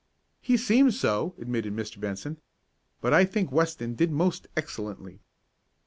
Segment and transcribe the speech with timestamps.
[0.41, 1.99] "He seems so," admitted Mr.
[1.99, 2.37] Benson.
[3.01, 5.19] "But I think Weston did most excellently."